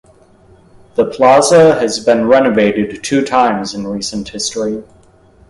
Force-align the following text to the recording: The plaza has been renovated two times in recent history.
The 0.95 1.05
plaza 1.05 1.75
has 1.79 2.03
been 2.03 2.25
renovated 2.27 3.03
two 3.03 3.23
times 3.23 3.75
in 3.75 3.85
recent 3.85 4.29
history. 4.29 4.81